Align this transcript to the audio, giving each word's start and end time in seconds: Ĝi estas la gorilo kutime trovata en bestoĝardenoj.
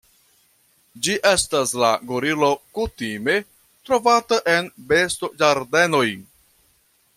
Ĝi 1.07 1.17
estas 1.31 1.73
la 1.83 1.91
gorilo 2.13 2.49
kutime 2.79 3.37
trovata 3.89 4.41
en 4.57 4.73
bestoĝardenoj. 4.93 6.07